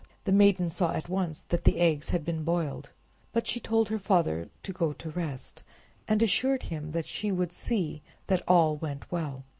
The 0.23 0.31
maiden 0.31 0.71
saw 0.71 0.93
at 0.93 1.09
once 1.09 1.43
that 1.49 1.63
the 1.63 1.77
eggs 1.77 2.09
had 2.09 2.25
been 2.25 2.43
boiled, 2.43 2.89
but 3.33 3.45
she 3.45 3.59
told 3.59 3.87
her 3.89 3.99
father 3.99 4.49
to 4.63 4.73
go 4.73 4.93
to 4.93 5.11
rest, 5.11 5.61
and 6.07 6.23
assured 6.23 6.63
him 6.63 6.89
that 6.93 7.05
she 7.05 7.31
would 7.31 7.51
see 7.51 8.01
that 8.25 8.41
all 8.47 8.77
went 8.77 9.11
well. 9.11 9.43